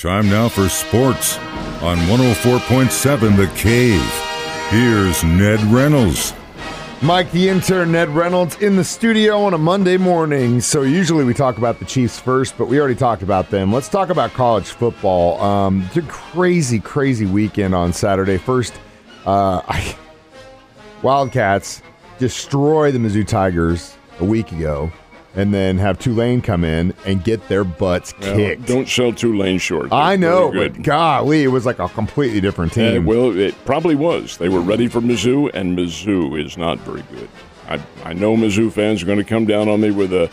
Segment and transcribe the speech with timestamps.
[0.00, 1.36] Time now for sports
[1.82, 4.00] on 104.7 The Cave.
[4.70, 6.32] Here's Ned Reynolds.
[7.02, 10.62] Mike, the intern, Ned Reynolds, in the studio on a Monday morning.
[10.62, 13.74] So usually we talk about the Chiefs first, but we already talked about them.
[13.74, 15.38] Let's talk about college football.
[15.42, 18.38] Um, it's a crazy, crazy weekend on Saturday.
[18.38, 18.72] First,
[19.26, 19.94] uh, I,
[21.02, 21.82] Wildcats
[22.18, 24.90] destroy the Mizzou Tigers a week ago
[25.34, 28.66] and then have Tulane come in and get their butts Well, kicked.
[28.66, 29.92] don't sell Tulane short.
[29.92, 33.04] I They're know, very but golly, it was like a completely different Uh, team.
[33.06, 34.36] well, it probably was.
[34.38, 37.28] They were ready for Mizzou, and Mizzou is not very good.
[37.68, 40.28] I, I know Mizzou fans are going to come down on me with a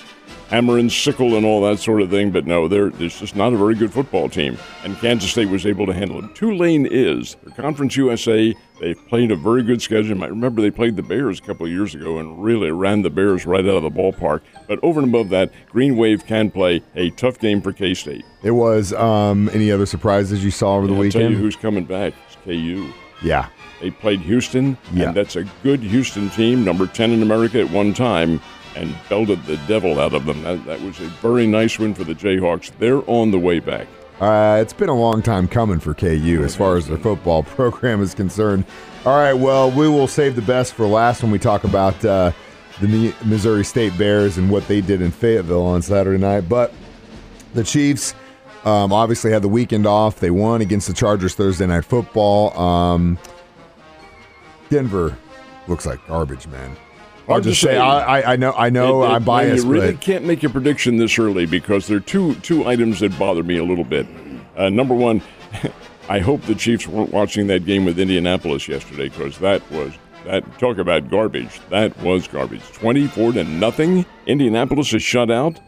[0.50, 3.54] hammer and sickle and all that sort of thing, but no, they're it's just not
[3.54, 4.58] a very good football team.
[4.84, 6.36] And Kansas State was able to handle it.
[6.36, 7.36] Tulane is.
[7.44, 8.54] They're Conference USA.
[8.80, 10.24] They've played a very good schedule.
[10.24, 13.10] I remember they played the Bears a couple of years ago and really ran the
[13.10, 14.42] Bears right out of the ballpark.
[14.68, 18.24] But over and above that, Green Wave can play a tough game for K State.
[18.44, 21.24] it was um, any other surprises you saw over the weekend?
[21.24, 22.14] I'll tell you who's coming back.
[22.28, 22.92] It's KU.
[23.22, 23.50] yeah.
[23.82, 25.10] They played Houston, Yeah.
[25.10, 28.42] and that's a good Houston team, number 10 in America at one time,
[28.78, 30.44] and belted the devil out of them.
[30.44, 32.72] That, that was a very nice win for the Jayhawks.
[32.80, 33.88] They're on the way back.
[34.20, 38.02] Uh, it's been a long time coming for KU as far as their football program
[38.02, 38.66] is concerned.
[39.06, 42.32] All right, well, we will save the best for last when we talk about uh,
[42.82, 46.50] the Missouri State Bears and what they did in Fayetteville on Saturday night.
[46.50, 46.74] But
[47.54, 48.16] the Chiefs
[48.66, 50.20] um, obviously had the weekend off.
[50.20, 52.58] They won against the Chargers Thursday Night Football.
[52.60, 53.20] Um,
[54.70, 55.18] Denver
[55.68, 56.76] looks like garbage, man.
[57.28, 59.92] I'll Hard just say, I, I know, I know, It- it- I'm biased, You really
[59.94, 63.44] but can't make a prediction this early because there are two two items that bother
[63.44, 64.08] me a little bit.
[64.56, 65.22] Uh, number one,
[66.10, 69.94] I hope the Chiefs weren't watching that game with Indianapolis yesterday because that was
[70.26, 71.60] that talk about garbage.
[71.70, 72.62] That was garbage.
[72.74, 74.06] Twenty four to nothing.
[74.26, 75.60] Indianapolis is shut out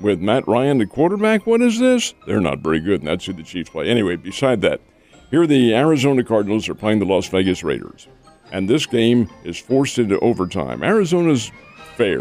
[0.00, 1.46] with Matt Ryan the quarterback.
[1.46, 2.12] What is this?
[2.26, 3.88] They're not very good, and that's who the Chiefs play.
[3.88, 4.80] Anyway, beside that,
[5.30, 8.06] here the Arizona Cardinals are playing the Las Vegas Raiders,
[8.52, 10.82] and this game is forced into overtime.
[10.82, 11.50] Arizona's
[11.96, 12.20] fair.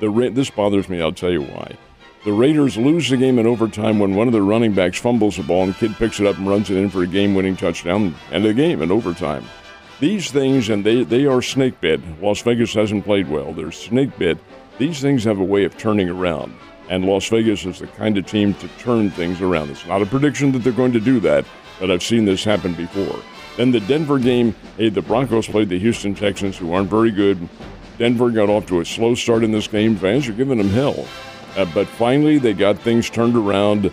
[0.00, 1.00] The Ra- this bothers me.
[1.00, 1.76] I'll tell you why.
[2.24, 5.42] The Raiders lose the game in overtime when one of their running backs fumbles the
[5.42, 8.14] ball and kid picks it up and runs it in for a game-winning touchdown.
[8.30, 9.44] End of the game in overtime.
[9.98, 12.00] These things, and they, they are snake bit.
[12.20, 13.52] Las Vegas hasn't played well.
[13.52, 14.38] They're snake bit.
[14.78, 16.54] These things have a way of turning around.
[16.88, 19.70] And Las Vegas is the kind of team to turn things around.
[19.70, 21.44] It's not a prediction that they're going to do that,
[21.80, 23.20] but I've seen this happen before.
[23.56, 27.48] Then the Denver game, hey, the Broncos played the Houston Texans, who aren't very good.
[27.98, 29.96] Denver got off to a slow start in this game.
[29.96, 31.06] Fans are giving them hell.
[31.56, 33.90] Uh, but finally, they got things turned around,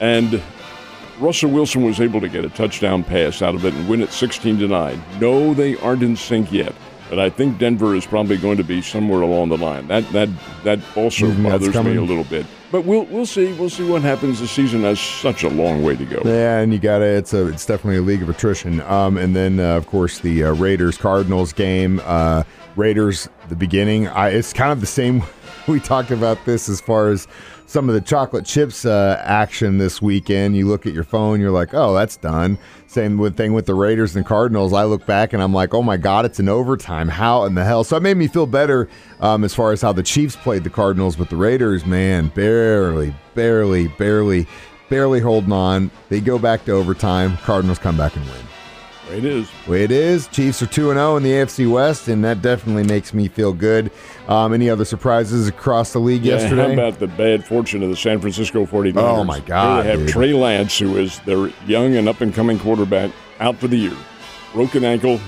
[0.00, 0.42] and
[1.20, 4.10] Russell Wilson was able to get a touchdown pass out of it and win it
[4.10, 5.02] 16 to 9.
[5.20, 6.74] No, they aren't in sync yet,
[7.12, 9.86] but I think Denver is probably going to be somewhere along the line.
[9.88, 10.30] That that
[10.64, 12.46] that also that's bothers me a little bit.
[12.70, 13.52] But we'll we'll see.
[13.52, 14.40] We'll see what happens.
[14.40, 16.22] The season has such a long way to go.
[16.24, 17.48] Yeah, and you got to It's a.
[17.48, 18.80] It's definitely a league of attrition.
[18.80, 22.00] Um, and then uh, of course the uh, Raiders Cardinals game.
[22.04, 22.44] Uh,
[22.76, 24.08] Raiders the beginning.
[24.08, 25.22] I, it's kind of the same.
[25.68, 27.28] We talked about this as far as
[27.72, 30.54] some of the chocolate chips uh, action this weekend.
[30.54, 32.58] You look at your phone, you're like, oh, that's done.
[32.86, 34.74] Same with thing with the Raiders and Cardinals.
[34.74, 37.08] I look back and I'm like, oh my god, it's an overtime.
[37.08, 37.82] How in the hell?
[37.82, 38.90] So it made me feel better
[39.20, 43.14] um, as far as how the Chiefs played the Cardinals, but the Raiders, man, barely,
[43.34, 44.46] barely, barely
[44.90, 45.90] barely holding on.
[46.10, 47.38] They go back to overtime.
[47.38, 48.61] Cardinals come back and win.
[49.10, 49.48] It is.
[49.66, 50.28] Way it is.
[50.28, 53.90] Chiefs are 2 0 in the AFC West, and that definitely makes me feel good.
[54.28, 56.68] Um, any other surprises across the league Yeah, yesterday?
[56.68, 58.94] How about the bad fortune of the San Francisco 49ers?
[58.96, 60.08] Oh, my God, They have dude.
[60.08, 63.96] Trey Lance, who is their young and up and coming quarterback, out for the year.
[64.54, 65.20] Broken ankle.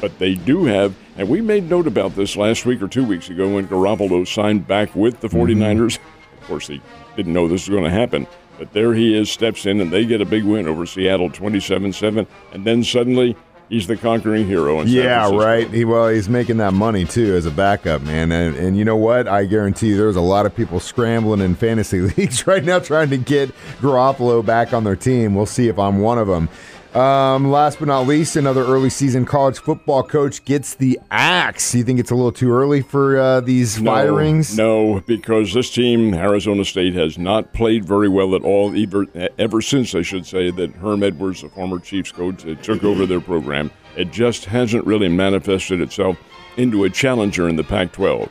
[0.00, 3.30] But they do have, and we made note about this last week or two weeks
[3.30, 5.98] ago when Garoppolo signed back with the 49ers.
[6.40, 6.80] Of course, he
[7.16, 8.26] didn't know this was going to happen.
[8.58, 11.92] But there he is, steps in, and they get a big win over Seattle 27
[11.92, 12.26] 7.
[12.52, 13.36] And then suddenly,
[13.68, 14.82] he's the conquering hero.
[14.82, 15.70] Yeah, right.
[15.70, 18.32] He, well, he's making that money too as a backup, man.
[18.32, 19.28] And, and you know what?
[19.28, 23.10] I guarantee you, there's a lot of people scrambling in fantasy leagues right now trying
[23.10, 25.34] to get Garoppolo back on their team.
[25.34, 26.48] We'll see if I'm one of them.
[26.94, 31.74] Um, last but not least, another early season college football coach gets the axe.
[31.74, 34.56] You think it's a little too early for uh, these No, firings?
[34.56, 39.06] No, because this team, Arizona State, has not played very well at all, ever,
[39.38, 43.04] ever since, I should say, that Herm Edwards, the former Chiefs coach, uh, took over
[43.04, 43.70] their program.
[43.94, 46.16] It just hasn't really manifested itself
[46.56, 48.30] into a challenger in the Pac 12.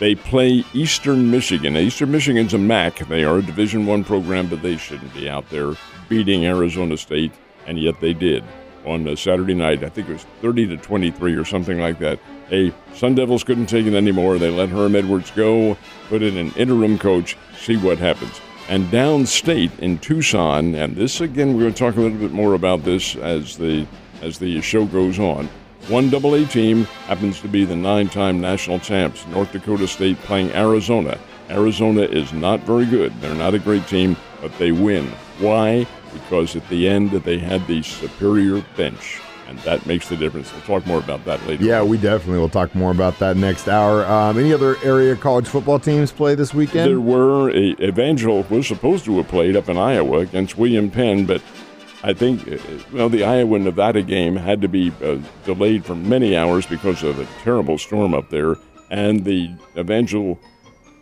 [0.00, 1.74] They play Eastern Michigan.
[1.74, 2.98] Now, Eastern Michigan's a MAC.
[3.06, 5.74] They are a Division One program, but they shouldn't be out there
[6.08, 7.30] beating Arizona State,
[7.66, 8.44] and yet they did
[8.84, 9.84] on uh, Saturday night.
[9.84, 12.18] I think it was 30 to 23 or something like that.
[12.48, 14.38] Hey, Sun Devils couldn't take it anymore.
[14.38, 15.76] They let Herm Edwards go,
[16.08, 18.40] put in an interim coach, see what happens.
[18.68, 20.74] and downstate in Tucson.
[20.74, 23.86] And this again, we're going to talk a little bit more about this as the
[24.22, 25.48] as the show goes on.
[25.88, 30.52] One double A team happens to be the nine-time national champs, North Dakota State playing
[30.52, 31.18] Arizona.
[31.50, 33.12] Arizona is not very good.
[33.20, 35.06] They're not a great team, but they win.
[35.40, 35.88] Why?
[36.12, 39.20] Because at the end they had the superior bench
[39.52, 40.52] and that makes the difference.
[40.52, 41.64] We'll talk more about that later.
[41.64, 44.04] Yeah, we definitely will talk more about that next hour.
[44.06, 46.90] Um, any other area college football teams play this weekend?
[46.90, 47.50] There were.
[47.50, 51.42] A, Evangel was supposed to have played up in Iowa against William Penn, but
[52.02, 52.58] I think, uh,
[52.92, 57.18] well, the Iowa Nevada game had to be uh, delayed for many hours because of
[57.18, 58.56] a terrible storm up there,
[58.90, 60.38] and the Evangel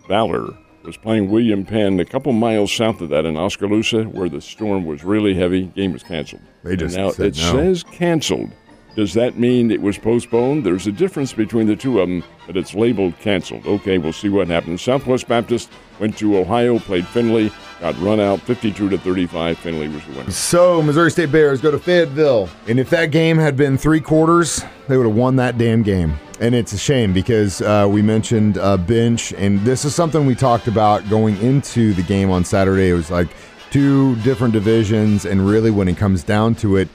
[0.09, 0.57] Valor
[0.91, 4.85] was playing William Penn a couple miles south of that in Oskaloosa, where the storm
[4.85, 5.67] was really heavy.
[5.67, 6.43] Game was canceled.
[6.65, 7.53] They just and now it no.
[7.53, 8.51] says canceled.
[8.97, 10.67] Does that mean it was postponed?
[10.67, 13.65] There's a difference between the two of them, but it's labeled canceled.
[13.69, 14.83] Okay, we'll see what happens.
[14.83, 15.71] Southwest Baptist
[16.01, 19.59] went to Ohio, played Findlay, got run out 52 to 35.
[19.59, 20.31] Findlay was the winner.
[20.33, 22.49] So, Missouri State Bears go to Fayetteville.
[22.67, 26.19] And if that game had been three quarters, they would have won that damn game.
[26.41, 30.35] And it's a shame because uh, we mentioned uh, bench, and this is something we
[30.35, 32.89] talked about going into the game on Saturday.
[32.89, 33.29] It was like
[33.71, 36.89] two different divisions, and really, when it comes down to it,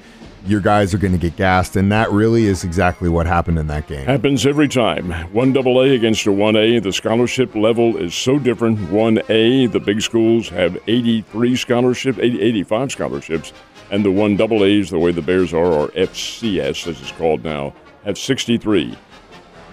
[0.47, 3.67] your guys are going to get gassed, and that really is exactly what happened in
[3.67, 4.05] that game.
[4.05, 5.11] Happens every time.
[5.31, 6.79] One double A against a one A.
[6.79, 8.91] The scholarship level is so different.
[8.91, 13.53] One A, the big schools have 83 scholarships, 80, 85 scholarships,
[13.91, 17.43] and the one double A's, the way the Bears are, or FCS as it's called
[17.43, 18.97] now, have 63.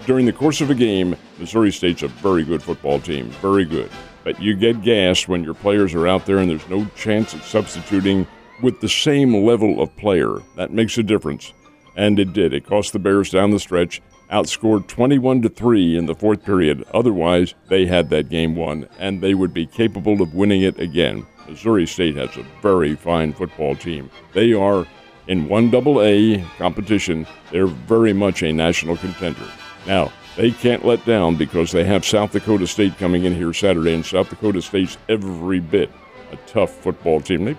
[0.05, 3.89] During the course of a game, Missouri State's a very good football team, very good.
[4.25, 7.45] But you get gassed when your players are out there and there's no chance of
[7.45, 8.27] substituting
[8.63, 10.39] with the same level of player.
[10.57, 11.53] That makes a difference.
[11.95, 12.53] And it did.
[12.53, 16.85] It cost the Bears down the stretch, outscored 21 to 3 in the fourth period.
[16.93, 21.25] Otherwise, they had that game won and they would be capable of winning it again.
[21.47, 24.11] Missouri State has a very fine football team.
[24.33, 24.85] They are
[25.29, 29.47] in one double A competition, they're very much a national contender.
[29.87, 33.95] Now, they can't let down because they have South Dakota State coming in here Saturday,
[33.95, 35.91] and South Dakota State's every bit
[36.33, 37.45] a tough football team.
[37.45, 37.57] They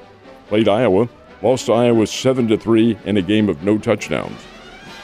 [0.48, 1.08] played Iowa,
[1.42, 4.42] lost to Iowa seven to three in a game of no touchdowns.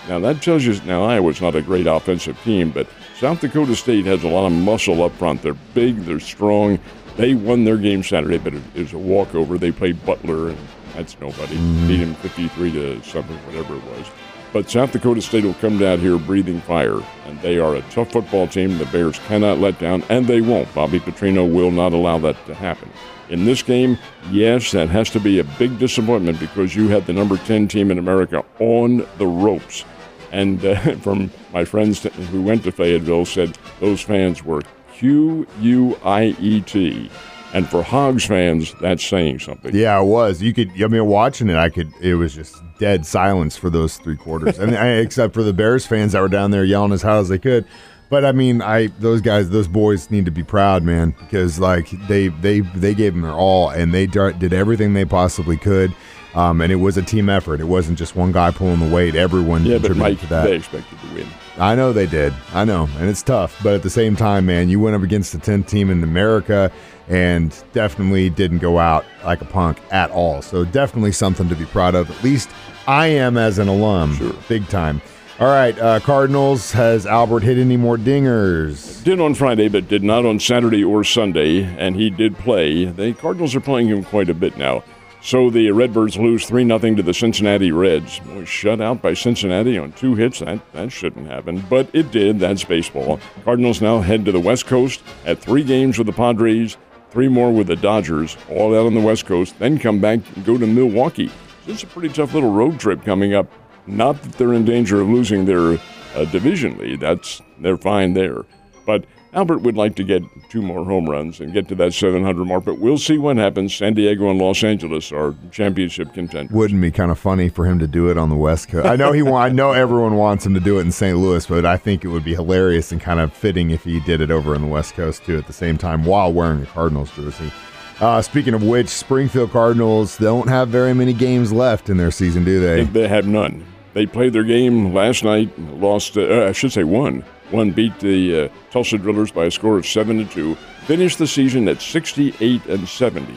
[0.07, 2.88] Now that tells you now Iowa's not a great offensive team, but
[3.18, 5.44] South Dakota State has a lot of muscle up front.
[5.44, 6.80] They're big, they're strong.
[7.16, 9.57] They won their game Saturday, but it was a walkover.
[9.57, 10.57] They played Butler, and
[10.94, 11.57] that's nobody.
[11.88, 14.07] Beat him 53 to something, whatever it was.
[14.51, 18.11] But South Dakota State will come down here breathing fire, and they are a tough
[18.11, 18.77] football team.
[18.77, 20.73] The Bears cannot let down, and they won't.
[20.73, 22.91] Bobby Petrino will not allow that to happen.
[23.29, 23.99] In this game,
[24.31, 27.91] yes, that has to be a big disappointment because you had the number 10 team
[27.91, 29.85] in America on the ropes.
[30.31, 34.63] And uh, from my friends who went to Fayetteville said those fans were
[34.93, 37.11] Q U I E T.
[37.53, 39.75] And for Hogs fans, that's saying something.
[39.75, 40.41] Yeah, it was.
[40.41, 40.69] You could.
[40.81, 41.91] I mean, watching it, I could.
[41.99, 45.85] It was just dead silence for those three quarters, and I, except for the Bears
[45.85, 47.65] fans that were down there yelling as hard as they could.
[48.09, 51.89] But I mean, I those guys, those boys need to be proud, man, because like
[52.07, 55.93] they they they gave them their all, and they did everything they possibly could.
[56.35, 57.59] Um, and it was a team effort.
[57.59, 59.15] It wasn't just one guy pulling the weight.
[59.15, 60.43] Everyone yeah, but Mike, to that.
[60.43, 61.27] they expected to win.
[61.57, 62.33] I know they did.
[62.53, 63.59] I know, and it's tough.
[63.63, 66.71] But at the same time, man, you went up against the 10th team in America
[67.07, 70.43] and definitely didn't go out like a punk at all.
[70.43, 72.09] So definitely something to be proud of.
[72.11, 72.49] At least
[72.87, 74.33] I am as an alum, Sure.
[74.47, 75.01] big time.
[75.39, 76.71] All right, uh, Cardinals.
[76.73, 79.04] Has Albert hit any more dingers?
[79.04, 82.85] Did on Friday, but did not on Saturday or Sunday, and he did play.
[82.85, 84.83] The Cardinals are playing him quite a bit now.
[85.21, 88.21] So the Redbirds lose 3 0 to the Cincinnati Reds.
[88.35, 90.40] Was shut out by Cincinnati on two hits.
[90.40, 92.40] That, that shouldn't happen, but it did.
[92.40, 93.19] That's baseball.
[93.44, 96.78] Cardinals now head to the West Coast at three games with the Padres,
[97.11, 100.45] three more with the Dodgers, all out on the West Coast, then come back and
[100.45, 101.31] go to Milwaukee.
[101.68, 103.52] It's a pretty tough little road trip coming up.
[103.88, 105.80] Not that they're in danger of losing their
[106.16, 107.02] uh, division lead.
[107.02, 108.45] That's they're fine there.
[108.85, 112.45] But Albert would like to get two more home runs and get to that 700
[112.45, 112.66] mark.
[112.66, 113.76] But we'll see what happens.
[113.76, 116.52] San Diego and Los Angeles are championship contenders.
[116.52, 118.88] Wouldn't be kind of funny for him to do it on the West Coast.
[118.88, 119.21] I know he.
[119.21, 121.18] I know everyone wants him to do it in St.
[121.18, 124.21] Louis, but I think it would be hilarious and kind of fitting if he did
[124.21, 127.12] it over on the West Coast too at the same time while wearing a Cardinals
[127.12, 127.52] jersey.
[128.00, 132.45] Uh, speaking of which, Springfield Cardinals don't have very many games left in their season,
[132.45, 132.86] do they?
[132.86, 133.66] They have none.
[133.94, 136.18] They played their game last night, lost.
[136.18, 137.26] Uh, I should say won.
[137.51, 140.56] One beat the uh, Tulsa Drillers by a score of seven to two.
[140.85, 143.33] Finished the season at 68 and 70.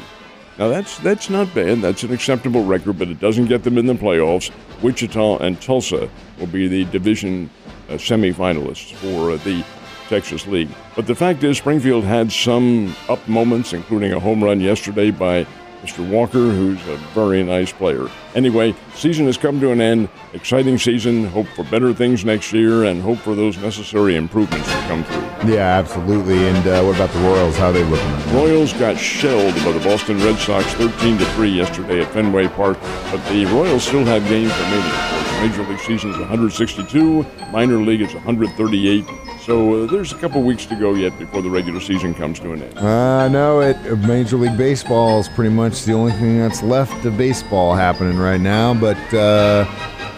[0.59, 1.81] Now that's that's not bad.
[1.81, 4.50] That's an acceptable record, but it doesn't get them in the playoffs.
[4.83, 7.49] Wichita and Tulsa will be the division
[7.88, 9.64] uh, semifinalists for uh, the
[10.09, 10.69] Texas League.
[10.95, 15.47] But the fact is, Springfield had some up moments, including a home run yesterday by
[15.83, 16.09] Mr.
[16.09, 18.07] Walker, who's a very nice player.
[18.37, 20.09] Anyway, season has come to an end.
[20.33, 21.25] Exciting season.
[21.27, 25.53] Hope for better things next year, and hope for those necessary improvements to come through.
[25.53, 26.47] Yeah, absolutely.
[26.47, 27.57] And uh, what about the Royals?
[27.57, 28.35] How are they looking?
[28.35, 32.79] Royals got shelled by the Boston Red Sox 13 to 3 yesterday at Fenway Park,
[33.11, 35.22] but the Royals still have games remaining.
[35.43, 39.05] Major League season is 162, minor league is 138.
[39.41, 42.53] So uh, there's a couple weeks to go yet before the regular season comes to
[42.53, 42.79] an end.
[42.79, 47.19] Uh, no, it Major League Baseball is pretty much the only thing that's left of
[47.19, 48.73] baseball happening right now.
[48.73, 49.65] But uh,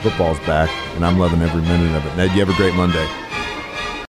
[0.02, 2.14] football's back, and I'm loving every minute of it.
[2.19, 3.24] Ned, you have a great Monday.